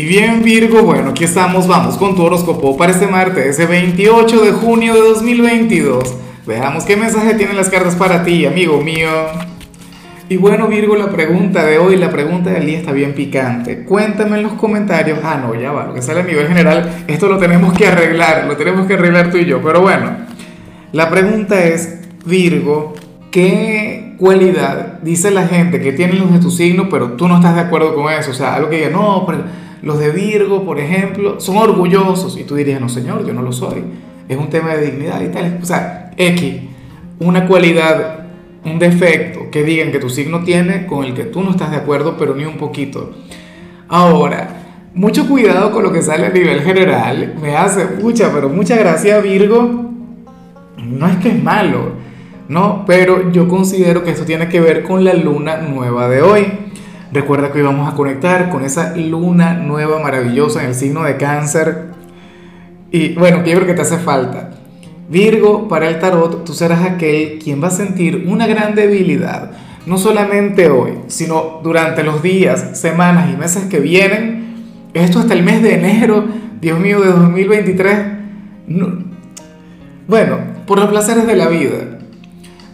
Y 0.00 0.06
bien 0.06 0.42
Virgo, 0.42 0.82
bueno, 0.82 1.10
aquí 1.10 1.24
estamos, 1.24 1.68
vamos 1.68 1.98
con 1.98 2.16
tu 2.16 2.22
horóscopo 2.22 2.74
para 2.74 2.90
este 2.90 3.06
martes, 3.06 3.44
ese 3.44 3.66
28 3.66 4.40
de 4.40 4.52
junio 4.52 4.94
de 4.94 5.00
2022. 5.00 6.16
Veamos 6.46 6.84
qué 6.84 6.96
mensaje 6.96 7.34
tienen 7.34 7.54
las 7.54 7.68
cartas 7.68 7.96
para 7.96 8.24
ti, 8.24 8.46
amigo 8.46 8.80
mío. 8.80 9.10
Y 10.30 10.38
bueno 10.38 10.68
Virgo, 10.68 10.96
la 10.96 11.10
pregunta 11.10 11.66
de 11.66 11.76
hoy, 11.76 11.96
la 11.96 12.10
pregunta 12.10 12.48
del 12.48 12.64
día 12.64 12.78
está 12.78 12.92
bien 12.92 13.12
picante. 13.12 13.84
Cuéntame 13.84 14.38
en 14.38 14.44
los 14.44 14.54
comentarios. 14.54 15.18
Ah, 15.22 15.38
no, 15.38 15.54
ya 15.54 15.70
va, 15.70 15.88
lo 15.88 15.92
que 15.92 16.00
sale 16.00 16.20
a 16.20 16.24
nivel 16.24 16.48
general, 16.48 17.04
esto 17.06 17.28
lo 17.28 17.36
tenemos 17.36 17.74
que 17.74 17.86
arreglar, 17.86 18.46
lo 18.46 18.56
tenemos 18.56 18.86
que 18.86 18.94
arreglar 18.94 19.30
tú 19.30 19.36
y 19.36 19.44
yo. 19.44 19.60
Pero 19.62 19.82
bueno, 19.82 20.12
la 20.92 21.10
pregunta 21.10 21.62
es, 21.62 21.98
Virgo, 22.24 22.94
¿qué 23.30 24.14
cualidad 24.16 25.00
dice 25.02 25.30
la 25.30 25.46
gente 25.46 25.78
que 25.78 25.92
tienen 25.92 26.20
los 26.20 26.32
de 26.32 26.38
tu 26.38 26.50
signo, 26.50 26.88
pero 26.88 27.12
tú 27.12 27.28
no 27.28 27.36
estás 27.36 27.54
de 27.54 27.60
acuerdo 27.60 27.94
con 27.94 28.10
eso? 28.10 28.30
O 28.30 28.34
sea, 28.34 28.54
algo 28.54 28.70
que 28.70 28.76
diga, 28.76 28.88
no, 28.88 29.26
pero 29.26 29.44
los 29.82 29.98
de 29.98 30.10
Virgo, 30.10 30.64
por 30.64 30.78
ejemplo, 30.78 31.40
son 31.40 31.56
orgullosos. 31.56 32.38
Y 32.38 32.44
tú 32.44 32.54
dirías, 32.54 32.80
no, 32.80 32.88
señor, 32.88 33.26
yo 33.26 33.32
no 33.32 33.42
lo 33.42 33.52
soy. 33.52 33.82
Es 34.28 34.36
un 34.36 34.48
tema 34.48 34.74
de 34.74 34.90
dignidad 34.90 35.20
y 35.22 35.28
tal. 35.28 35.58
O 35.62 35.64
sea, 35.64 36.12
X, 36.16 36.54
una 37.18 37.46
cualidad, 37.46 38.26
un 38.64 38.78
defecto 38.78 39.50
que 39.50 39.62
digan 39.62 39.90
que 39.90 39.98
tu 39.98 40.08
signo 40.08 40.44
tiene 40.44 40.86
con 40.86 41.04
el 41.04 41.14
que 41.14 41.24
tú 41.24 41.42
no 41.42 41.50
estás 41.50 41.70
de 41.70 41.78
acuerdo, 41.78 42.16
pero 42.18 42.34
ni 42.34 42.44
un 42.44 42.56
poquito. 42.56 43.12
Ahora, 43.88 44.60
mucho 44.94 45.28
cuidado 45.28 45.72
con 45.72 45.82
lo 45.82 45.92
que 45.92 46.02
sale 46.02 46.26
a 46.26 46.30
nivel 46.30 46.60
general. 46.62 47.34
Me 47.40 47.56
hace 47.56 47.86
mucha, 48.00 48.32
pero 48.32 48.48
mucha 48.48 48.76
gracia 48.76 49.20
Virgo. 49.20 49.90
No 50.76 51.06
es 51.06 51.16
que 51.18 51.28
es 51.28 51.42
malo, 51.42 51.92
no, 52.48 52.84
pero 52.86 53.30
yo 53.30 53.48
considero 53.48 54.02
que 54.02 54.10
esto 54.10 54.24
tiene 54.24 54.48
que 54.48 54.60
ver 54.60 54.82
con 54.82 55.04
la 55.04 55.14
luna 55.14 55.58
nueva 55.58 56.08
de 56.08 56.22
hoy. 56.22 56.46
Recuerda 57.12 57.50
que 57.50 57.58
hoy 57.58 57.64
vamos 57.64 57.92
a 57.92 57.96
conectar 57.96 58.50
con 58.50 58.64
esa 58.64 58.96
luna 58.96 59.54
nueva 59.54 60.00
maravillosa 60.00 60.62
en 60.62 60.68
el 60.68 60.74
signo 60.76 61.02
de 61.02 61.16
cáncer. 61.16 61.86
Y 62.92 63.14
bueno, 63.14 63.42
que 63.42 63.50
yo 63.50 63.56
creo 63.56 63.66
que 63.66 63.74
te 63.74 63.82
hace 63.82 63.98
falta. 63.98 64.50
Virgo, 65.08 65.66
para 65.66 65.88
el 65.88 65.98
tarot, 65.98 66.44
tú 66.44 66.52
serás 66.54 66.84
aquel 66.84 67.40
quien 67.42 67.60
va 67.60 67.66
a 67.66 67.72
sentir 67.72 68.26
una 68.28 68.46
gran 68.46 68.76
debilidad, 68.76 69.50
no 69.86 69.98
solamente 69.98 70.70
hoy, 70.70 70.92
sino 71.08 71.60
durante 71.64 72.04
los 72.04 72.22
días, 72.22 72.78
semanas 72.78 73.28
y 73.32 73.36
meses 73.36 73.64
que 73.64 73.80
vienen. 73.80 74.54
Esto 74.94 75.18
hasta 75.18 75.34
el 75.34 75.42
mes 75.42 75.62
de 75.62 75.74
enero, 75.74 76.24
Dios 76.60 76.78
mío, 76.78 77.00
de 77.00 77.08
2023. 77.08 77.98
bueno, 80.06 80.38
por 80.64 80.78
los 80.78 80.88
placeres 80.88 81.26
de 81.26 81.34
la 81.34 81.48
vida. 81.48 81.98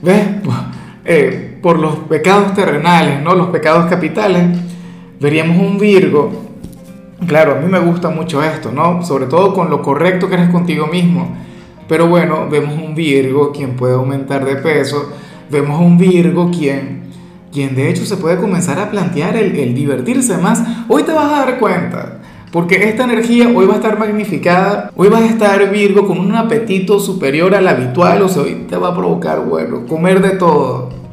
¿Ves? 0.02 0.26
Eh, 1.08 1.45
por 1.66 1.80
los 1.80 1.96
pecados 1.96 2.54
terrenales, 2.54 3.20
¿no? 3.24 3.34
Los 3.34 3.48
pecados 3.48 3.86
capitales, 3.86 4.56
veríamos 5.18 5.58
un 5.58 5.78
Virgo. 5.78 6.30
Claro, 7.26 7.56
a 7.56 7.60
mí 7.60 7.68
me 7.68 7.80
gusta 7.80 8.08
mucho 8.08 8.40
esto, 8.40 8.70
¿no? 8.70 9.02
Sobre 9.02 9.26
todo 9.26 9.52
con 9.52 9.68
lo 9.68 9.82
correcto 9.82 10.28
que 10.28 10.34
eres 10.34 10.50
contigo 10.50 10.86
mismo. 10.86 11.36
Pero 11.88 12.06
bueno, 12.06 12.46
vemos 12.48 12.74
un 12.74 12.94
Virgo 12.94 13.50
quien 13.50 13.74
puede 13.74 13.94
aumentar 13.94 14.44
de 14.44 14.54
peso, 14.54 15.10
vemos 15.50 15.80
un 15.80 15.98
Virgo 15.98 16.52
quien, 16.56 17.02
quien 17.52 17.74
de 17.74 17.90
hecho 17.90 18.06
se 18.06 18.16
puede 18.16 18.36
comenzar 18.36 18.78
a 18.78 18.88
plantear 18.88 19.36
el, 19.36 19.58
el 19.58 19.74
divertirse 19.74 20.38
más. 20.38 20.62
Hoy 20.86 21.02
te 21.02 21.10
vas 21.10 21.32
a 21.32 21.46
dar 21.46 21.58
cuenta, 21.58 22.20
porque 22.52 22.88
esta 22.88 23.02
energía 23.02 23.50
hoy 23.52 23.66
va 23.66 23.72
a 23.72 23.78
estar 23.78 23.98
magnificada, 23.98 24.92
hoy 24.94 25.08
vas 25.08 25.22
a 25.22 25.26
estar 25.30 25.68
Virgo 25.72 26.06
con 26.06 26.20
un 26.20 26.36
apetito 26.36 27.00
superior 27.00 27.56
al 27.56 27.66
habitual, 27.66 28.22
o 28.22 28.28
sea, 28.28 28.44
hoy 28.44 28.66
te 28.68 28.76
va 28.76 28.90
a 28.90 28.94
provocar, 28.94 29.40
bueno, 29.40 29.84
comer 29.84 30.22
de 30.22 30.30
todo. 30.30 31.05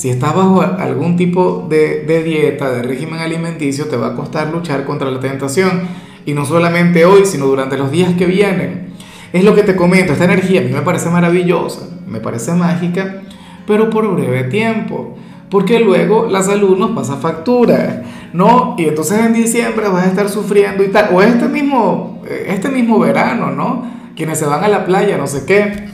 Si 0.00 0.08
estás 0.08 0.34
bajo 0.34 0.62
algún 0.62 1.18
tipo 1.18 1.66
de, 1.68 2.22
dieta, 2.24 2.70
de 2.70 2.82
régimen 2.82 3.20
alimenticio, 3.20 3.84
te 3.88 3.98
va 3.98 4.06
a 4.06 4.14
costar 4.14 4.50
luchar 4.50 4.86
contra 4.86 5.10
la 5.10 5.20
tentación. 5.20 5.82
Y 6.24 6.32
no 6.32 6.46
solamente 6.46 7.04
hoy, 7.04 7.26
sino 7.26 7.44
durante 7.44 7.76
los 7.76 7.90
días 7.90 8.14
que 8.14 8.24
vienen. 8.24 8.94
Es 9.34 9.44
lo 9.44 9.54
que 9.54 9.62
te 9.62 9.76
comento, 9.76 10.14
esta 10.14 10.24
energía 10.24 10.62
a 10.62 10.64
mí 10.64 10.70
me 10.72 10.80
parece 10.80 11.10
maravillosa, 11.10 11.82
me 12.06 12.18
parece 12.18 12.54
mágica, 12.54 13.24
pero 13.66 13.90
por 13.90 14.10
breve 14.14 14.44
tiempo. 14.44 15.18
Porque 15.50 15.78
luego 15.80 16.28
la 16.30 16.42
salud 16.42 16.78
nos 16.78 16.92
pasa 16.92 17.16
factura, 17.16 18.02
¿no? 18.32 18.76
Y 18.78 18.86
entonces 18.86 19.18
en 19.18 19.34
diciembre 19.34 19.86
vas 19.88 20.06
a 20.06 20.08
estar 20.08 20.30
sufriendo 20.30 20.82
y 20.82 20.88
tal. 20.88 21.10
O 21.12 21.20
este 21.20 21.46
mismo, 21.46 22.22
este 22.46 22.70
mismo 22.70 22.98
verano, 22.98 23.50
¿no? 23.50 23.84
Quienes 24.16 24.38
se 24.38 24.46
van 24.46 24.64
a 24.64 24.68
la 24.68 24.86
playa, 24.86 25.18
no 25.18 25.26
sé 25.26 25.44
qué. 25.44 25.90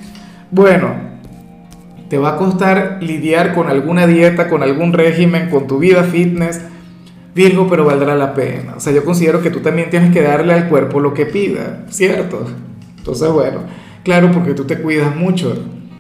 Bueno, 0.53 0.95
te 2.09 2.19
va 2.19 2.31
a 2.31 2.37
costar 2.37 2.99
lidiar 3.01 3.55
con 3.55 3.69
alguna 3.69 4.07
dieta, 4.07 4.49
con 4.49 4.63
algún 4.63 4.93
régimen, 4.93 5.51
con 5.51 5.67
tu 5.67 5.79
vida 5.79 6.05
fitness, 6.05 6.61
Virgo, 7.35 7.69
pero 7.69 7.85
valdrá 7.85 8.15
la 8.15 8.33
pena. 8.33 8.75
O 8.77 8.81
sea, 8.81 8.95
yo 8.95 9.05
considero 9.05 9.43
que 9.43 9.51
tú 9.51 9.61
también 9.61 9.91
tienes 9.91 10.11
que 10.11 10.23
darle 10.23 10.55
al 10.55 10.69
cuerpo 10.69 11.01
lo 11.01 11.13
que 11.13 11.27
pida, 11.27 11.85
¿cierto? 11.91 12.47
Entonces, 12.97 13.31
bueno, 13.31 13.61
claro, 14.03 14.31
porque 14.33 14.55
tú 14.55 14.65
te 14.65 14.79
cuidas 14.79 15.15
mucho. 15.15 15.55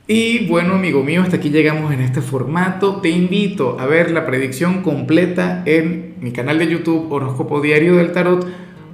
Y 0.09 0.47
bueno, 0.47 0.75
amigo 0.75 1.03
mío, 1.03 1.23
hasta 1.23 1.37
aquí 1.37 1.51
llegamos 1.51 1.93
en 1.93 2.01
este 2.01 2.23
formato. 2.23 3.03
Te 3.03 3.11
invito 3.11 3.77
a 3.79 3.87
ver 3.87 4.13
la 4.13 4.25
predicción 4.25 4.83
completa 4.83 5.63
en 5.67 6.15
mi 6.21 6.31
canal 6.31 6.59
de 6.59 6.69
YouTube 6.69 7.13
Horóscopo 7.13 7.61
Diario 7.61 7.97
del 7.97 8.13
Tarot 8.13 8.47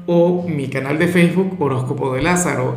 o 0.06 0.48
mi 0.48 0.68
canal 0.68 0.98
de 0.98 1.08
Facebook 1.08 1.56
Horóscopo 1.60 2.14
de 2.14 2.22
Lázaro. 2.22 2.76